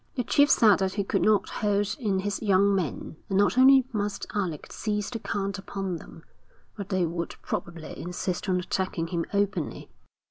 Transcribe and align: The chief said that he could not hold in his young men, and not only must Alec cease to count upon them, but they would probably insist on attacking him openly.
The 0.15 0.23
chief 0.23 0.49
said 0.49 0.77
that 0.79 0.93
he 0.93 1.03
could 1.03 1.21
not 1.21 1.47
hold 1.47 1.95
in 1.99 2.21
his 2.21 2.41
young 2.41 2.73
men, 2.73 3.17
and 3.29 3.37
not 3.37 3.55
only 3.55 3.85
must 3.93 4.25
Alec 4.33 4.71
cease 4.73 5.11
to 5.11 5.19
count 5.19 5.59
upon 5.59 5.97
them, 5.97 6.23
but 6.75 6.89
they 6.89 7.05
would 7.05 7.35
probably 7.43 7.95
insist 7.99 8.49
on 8.49 8.59
attacking 8.59 9.09
him 9.09 9.25
openly. 9.31 9.91